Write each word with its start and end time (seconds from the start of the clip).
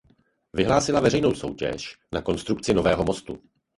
Vyhlásila 0.53 0.99
veřejnou 0.99 1.33
soutěž 1.33 1.97
na 2.13 2.21
konstrukci 2.21 2.73
nového 2.73 3.03
mostu. 3.03 3.39